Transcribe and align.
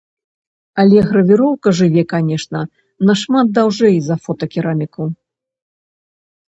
Але 0.83 0.99
гравіроўка 1.11 1.73
жыве, 1.79 2.03
канечне, 2.13 2.63
нашмат 3.11 3.47
даўжэй 3.59 3.97
за 4.09 4.15
фотакераміку. 4.27 5.03